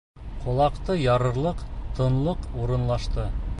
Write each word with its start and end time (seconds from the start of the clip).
Ҡолаҡты 0.45 0.95
ярырлыҡ 1.01 1.63
тынлыҡ 2.01 2.51
урынлашты. 2.65 3.31